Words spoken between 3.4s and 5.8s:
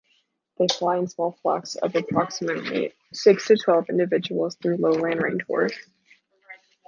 to twelve individuals through lowland rainforests.